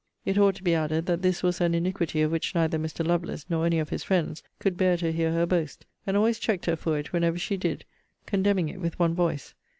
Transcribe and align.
It 0.25 0.35
ought 0.39 0.55
to 0.55 0.63
be 0.63 0.73
added, 0.73 1.05
that 1.05 1.21
this 1.21 1.43
was 1.43 1.61
an 1.61 1.75
iniquity 1.75 2.23
of 2.23 2.31
which 2.31 2.55
neither 2.55 2.79
Mr. 2.79 3.05
Lovelace, 3.05 3.45
nor 3.49 3.67
any 3.67 3.77
of 3.77 3.89
his 3.89 4.03
friends, 4.03 4.41
could 4.57 4.75
bear 4.75 4.97
to 4.97 5.11
hear 5.11 5.31
her 5.31 5.45
boast; 5.45 5.85
and 6.07 6.17
always 6.17 6.39
checked 6.39 6.65
her 6.65 6.75
for 6.75 6.97
it 6.97 7.13
whenever 7.13 7.37
she 7.37 7.55
did; 7.55 7.85
condemning 8.25 8.67
it 8.67 8.81
with 8.81 8.97
one 8.97 9.13
voice. 9.13 9.53